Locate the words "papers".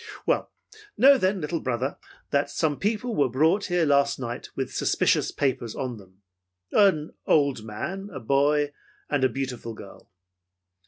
5.29-5.75